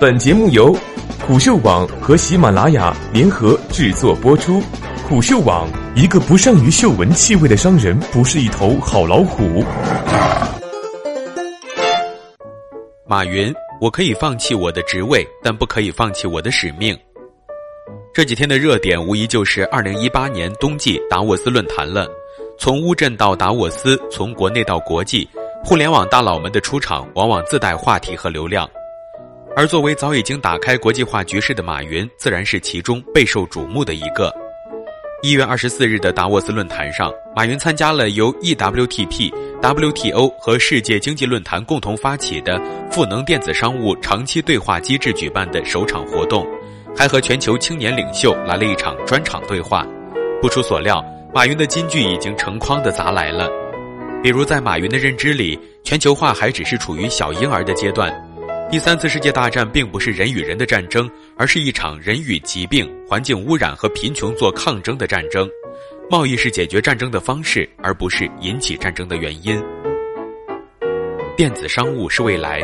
[0.00, 0.72] 本节目由
[1.26, 4.62] 虎嗅网和喜马拉雅联合制作播出。
[5.08, 9.64] 虎嗅网：一个不善于嗅闻气味的商人，不是一头好老虎。
[13.08, 16.96] 马云，我可以放弃我的职位，但不可以放弃我的使命。
[18.14, 22.06] 这几天的热点无疑就是二零一八年冬季达沃斯论坛了。
[22.56, 25.28] 从乌镇到达沃斯，从国内到国际，
[25.64, 28.68] 互联网大佬们的出场往往自带话题和流量。
[29.58, 34.32] 而作为早已经打开国际化局势的马云，自然是其中备受瞩目的一个。
[35.20, 46.46] 一月二十四日的达沃斯论坛上，马云参加了由 EWTP、WTO 和世界经济论坛共同发起的赋能电子商务长期对话机制举办的首场活动，
[46.96, 49.84] 还和全球青年领袖来了一场专场对话。
[50.40, 51.04] 不出所料，
[51.34, 53.50] 马云的金句已经成筐的砸来了。
[54.22, 58.08] 比如，在马云的认知里，全球化还只是处于小婴儿的阶段。
[58.70, 65.48] 第三次世界大战并不是人与人的战争，而是一场人与疾病、环境污染和贫穷做抗争的战争。
[66.10, 69.58] 贸易是解决战争的方式，而不是引起战争的原因。
[71.34, 72.62] 电子商务是未来。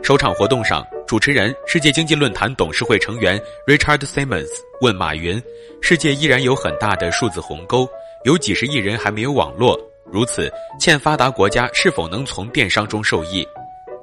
[0.00, 4.46] 首场活动上，主持人世界经济论坛董事会成员 Richard Simmons
[4.80, 5.42] 问马云
[5.82, 7.88] ：“世界依然有很大的数字鸿沟，
[8.24, 13.44] 有几十亿人还没有网络，如此欠发达国家是否能从电商中受益？”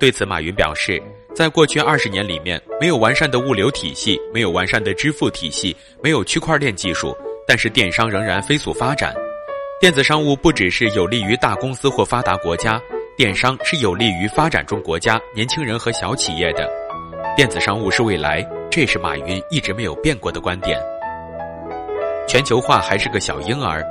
[0.03, 1.01] 对此，马云表示，
[1.33, 5.73] 在过去二十年里面，没有完善的物流体系，没有完善的支付体系，
[6.03, 7.15] 没有区块链技术，
[7.47, 9.15] 但是电商仍然飞速发展。
[9.79, 12.81] 电子商务不只是有利于大公司或发达国家，
[13.15, 16.69] 电商是有利于发展中国家、年轻人和小企业的。
[17.37, 20.77] 电子商务是未来，这是马云一直没有变过的观点。
[22.27, 23.81] 全球化还是个小婴儿，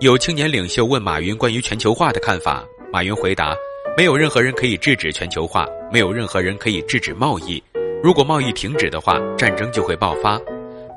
[0.00, 3.54] 有青年领袖问马云关于全球化的看法，马云回答。
[3.94, 7.62] 没有任何人可以制止全球化，没有任何人可以制止贸易。
[8.02, 10.40] 如果贸易停止的话，战争就会爆发。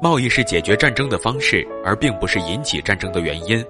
[0.01, 3.63] 贸易是解决战争的方式，而并不是引起战争的原因。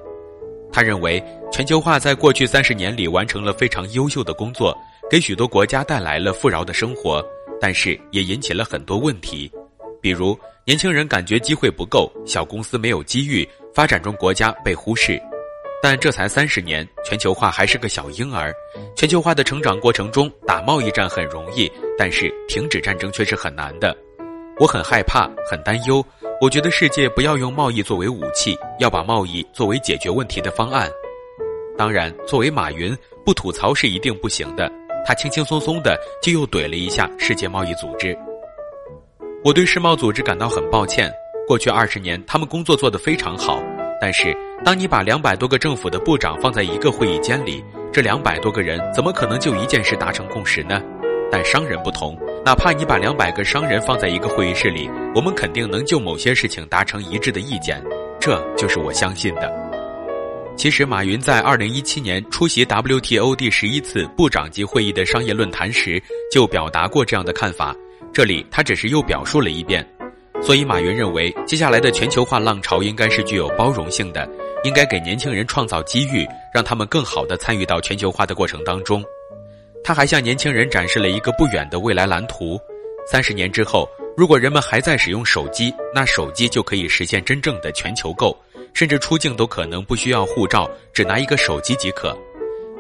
[0.72, 4.78] 他认为，全球化在过去三十年里完成了非常优秀的工作，
[5.10, 7.26] 给许多国家带来了富饶的生活，
[7.60, 9.52] 但是也引起了很多问题，
[10.00, 15.20] 比如年轻人感觉机会不够，小公司没有机遇，发展中国家被忽视。
[15.82, 18.54] 但这才三十年，全球化还是个小婴儿。
[18.96, 23.96] 全球化的成长过程中，打贸易战很容易，但是停止战争却是很难的。
[24.60, 26.04] 我很害怕，很担忧。
[26.42, 30.90] 我觉得世界不要用贸易作为武器，要把贸易作为解决问题的方案。
[31.78, 34.72] 当然，作为马云，不吐槽是一定不行的。
[35.06, 38.18] 他轻轻松松的就又怼了一下世界贸易组织。
[39.44, 41.14] 我对世贸组织感到很抱歉。
[41.48, 43.62] 过去二十年，他们工作做得非常好。
[44.00, 50.82] 但是，当你把两百多个政府的部长放在一个会议间里，这两百多个人怎么可能就一件事达成共识呢？
[51.32, 57.82] 但商人不同，哪怕你把两百个商人放在一个会议室里，我们肯定能就某些事情达成一致的意见。
[58.20, 59.52] 这就是我相信的。
[60.56, 66.02] 其实，马云在二零一七年出席 WTO 第十一次部长级会议的商业论坛时，
[66.32, 67.76] 就表达过这样的看法。
[68.14, 69.86] 这里他只是又表述了一遍。
[70.42, 74.30] 所以，马云认为，接下来的全球化浪潮应该是具有包容性的，
[74.64, 79.04] 应该给年轻人创造机遇，让他们更好地参与到全球化的过程当中。
[79.84, 82.60] 他还向年轻人展示了一个不远的未来蓝图：
[83.08, 88.38] 三十年之后，如果人们还在使用手机，那手机就可以实现真正的全球购，
[88.74, 92.16] 甚至出境都可能不需要护照，只拿一个手机即可。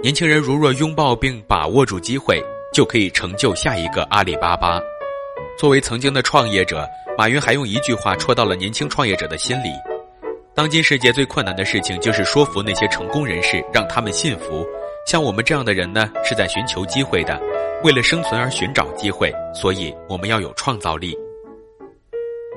[0.04, 4.80] 年轻人如若拥抱并把握住机会，就可以成就下一个阿里巴巴。
[5.58, 6.88] 作为曾经的创业者。
[7.18, 9.70] 马云还用一句话戳到了年轻创业者的心里：
[10.54, 14.66] 当今世界最困难的事情就是说服那些成功人士，让他们信服。
[15.08, 17.42] 像我们这样的人呢，是在寻求机会的，
[17.84, 21.18] 为了生存而寻找机会，所以我们要有创造力。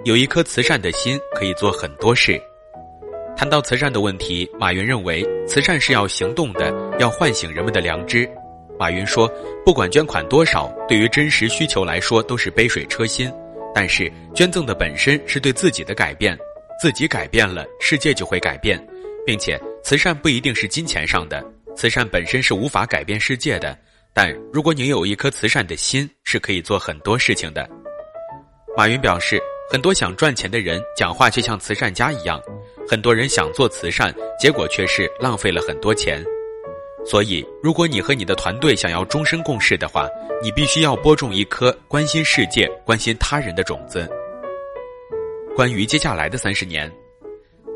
[0.05, 2.41] 有一颗慈善的心，可以做很多事。
[3.37, 8.29] 谈到慈善的问题，马云认为，慈善是要行动的，要唤醒人们的良知。
[8.77, 9.31] 马云说，
[9.65, 13.33] 不管捐款多少，对于真实需求来说，都是杯水车薪。
[13.81, 16.37] 但是捐赠的本身是对自己的改变，
[16.83, 18.77] 自己改变了，世界就会改变，
[19.25, 21.41] 并且慈善不一定是金钱上的，
[21.77, 23.79] 慈善本身是无法改变世界的，
[24.13, 27.71] 但如果你有一颗慈善的心，是可以做很多事情的。
[28.77, 29.41] 马云表示，
[29.71, 32.43] 很多想赚钱的人讲话却像慈善家一样，
[32.89, 36.21] 很多人想做慈善，结果却是浪费了很多钱。
[37.09, 40.07] 所以，如果你和你的团队想要终身共事的话，
[40.43, 44.07] 你必须要播种一颗关心世界、关心他人的种子。
[45.57, 46.93] 关于接下来的三十年，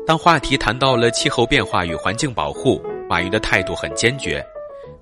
[0.05, 4.45] 当话题谈到了气候变化与环境保护，马云的态度很坚决。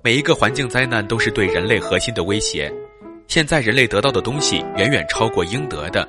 [0.02, 2.72] 每一个环境灾难都是对人类核心的威胁。
[3.28, 6.08] 现在人类得到的东西远远超过应得的，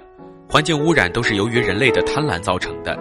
[0.49, 2.97] 环境污染都是由于人类的贪婪造成的。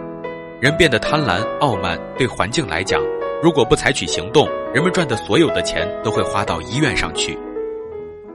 [0.61, 3.01] 人变得贪婪、傲慢，对环境来讲，
[3.43, 7.37] 如果不采取行动，人们赚的所有的钱都会花到医院上去。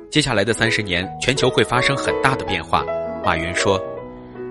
[0.10, 2.86] 接下来的三十年，全球会发生很大的变化。
[3.24, 3.82] 马云说：“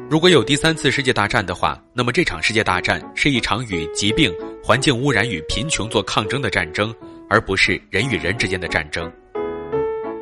[0.09, 6.95] 如果有第三次世界大战的话，那么这场世界大战是一场与疾病、环境污染与贫穷做抗争的战争，
[7.29, 9.13] 而不是人与人之间的战争。”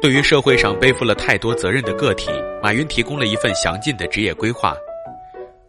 [0.02, 2.28] 对于社会上背负了太多责任的个体，
[2.60, 4.74] 马云提供了一份详尽的职业规划。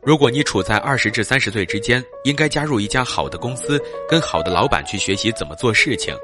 [0.06, 6.16] 如果你处在二十至三十岁之间，应该加入一家好的公司，跟好的老板去学习怎么做事情。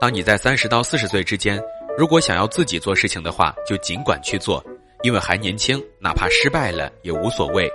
[0.00, 1.62] 当你在三十到四十岁之间，
[1.96, 4.60] 如果想要自己做事情的话，就尽管去做，
[5.04, 7.70] 因为还年轻，哪怕失败了也无所谓。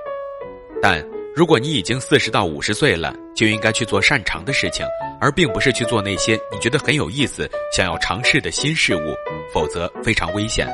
[0.82, 1.02] 但
[1.34, 4.86] 如果你已经四十到五十岁了，就应该去做擅长的事情。
[5.22, 9.16] 而并不是去做那些你觉得很有意思、想要尝试的新事物，
[9.54, 10.68] 否则非常危险。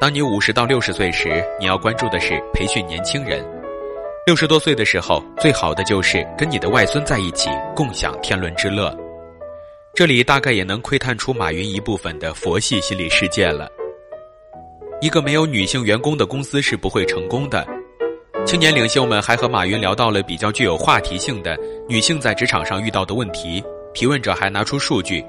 [0.00, 3.44] 当你五十到六十岁时，你要关注的是培训年轻人。
[4.24, 8.96] 六十多岁的时候，最好的就是跟你的外孙在一起，共享天伦之乐。
[9.94, 13.68] 这里大概也能窥探出马云一部分的佛系心理世界了。
[15.00, 17.66] 一个没有女性员工的公司是不会成功的。
[18.46, 21.58] 青年领袖们还和马云聊到了比较具有话题性的
[21.88, 23.60] 女性在职场上遇到的问题。
[23.92, 25.24] 提问者还拿出数据：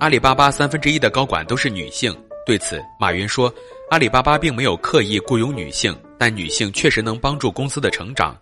[0.00, 2.12] 阿里巴巴三分之一的高管都是女性。
[2.50, 3.48] 对此，马云说
[3.90, 8.36] ：“阿里巴巴并没有刻意雇佣女性，但女性确实能帮助公司的成长，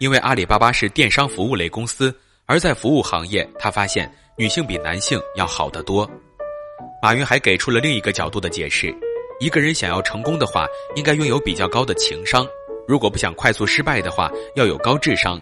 [0.00, 2.12] 因为阿里巴巴是电商服务类公司，
[2.46, 6.04] 而在服务行业，他发现女性比男性要好得多。”
[7.00, 8.92] 马云还给出了另一个角度的解释：
[9.38, 10.66] 一个人想要成功的话，
[10.96, 12.44] 应该拥有比较高的情商。
[12.88, 15.38] 如果不想快速失败的话，要有高智商；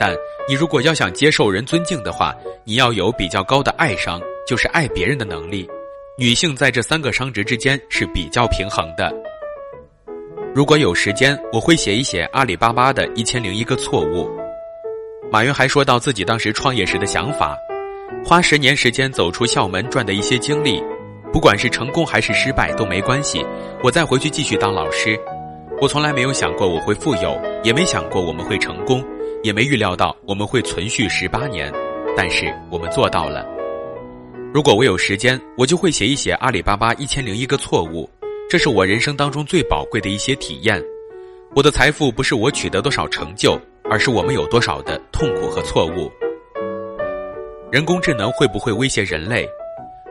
[0.00, 0.12] 但
[0.48, 2.34] 你如果要想接受人尊敬的话，
[2.64, 5.64] 你要有比较高的爱商，就是爱别人的能力。
[6.18, 9.10] 女性在这三个商值之间是比较平衡的。
[10.54, 14.30] 如果有时间，我会写一写阿里巴巴的一千零一个错误。
[15.30, 17.56] 马云还说到自己当时创业时的想法：
[18.22, 20.82] 花十年时间走出校门赚的一些经历，
[21.32, 23.42] 不管是成功还是失败都没关系，
[23.82, 25.18] 我再回去继续当老师。
[25.80, 29.02] 我从来没有想过我会富有，也没想过我们会成功，
[29.42, 31.72] 也没预料到我们会存续十八年，
[32.14, 33.61] 但是我们做到了。
[34.54, 38.08] 如果我有时间，我就会写一写阿里巴巴一千零一个错误，
[38.50, 40.78] 这是我人生当中最宝贵的一些体验。
[41.54, 46.12] 我的财富不是我取得多少成就，而是我们有多少的痛苦和错误。
[47.70, 49.48] 人工智能会不会威胁人类？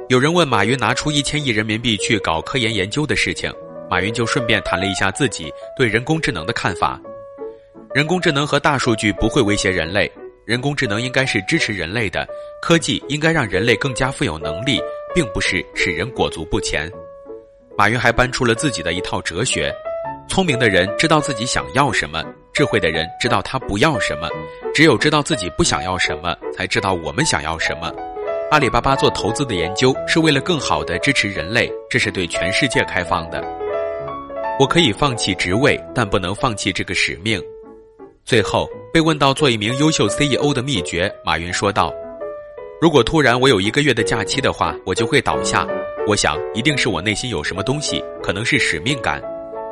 [0.09, 3.53] 有人问马云拿出一千亿人民币去搞科研研究的事情。
[3.87, 6.99] 马云就顺便谈了一下自己对人工智能的看法。
[7.93, 10.11] 人工智能和大数据不会威胁人类，
[10.45, 12.27] 人工智能应该是支持人类的，
[12.61, 14.81] 科技应该让人类更加富有能力，
[15.13, 16.91] 并不是使人裹足不前。
[17.77, 19.73] 马云还搬出了自己的一套哲学：
[20.27, 22.23] 聪明的人知道自己想要什么，
[22.53, 24.27] 智慧的人知道他不要什么，
[24.73, 27.93] 只有知道自己不想要什么，才知道我们想要什么。
[28.49, 33.41] 阿里巴巴做投资的研究是为了更好的支持人类，这是对全世界开放的。
[34.59, 37.41] 我可以放弃职位，但不能放弃这个使命。
[38.23, 41.93] 最后被问到做一名优秀 CEO 的秘诀，马云说道
[42.79, 45.67] ：“如果突然我有一个月的假期的话，我就会倒下。
[46.07, 49.21] 我想一定是我内心有什么东西，可能是使命感。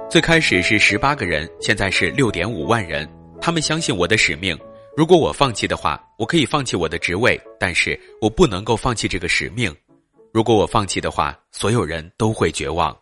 [0.10, 3.08] 最开始是十八个人，现在是六点五万人，
[3.40, 4.58] 他们相信我的使命。
[4.98, 9.74] 如果我放弃的话，我可以放弃我的职位，但是我不能够放弃这个使命。
[10.34, 12.96] 如果我放弃的话，所有人都会绝望。”